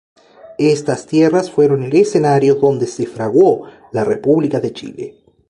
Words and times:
Estas 0.57 1.05
tierras 1.05 1.51
fueron 1.51 1.83
el 1.83 1.95
escenario 1.95 2.55
donde 2.55 2.87
se 2.87 3.05
fraguó 3.05 3.67
la 3.91 4.03
República 4.03 4.59
de 4.59 4.73
Chile. 4.73 5.17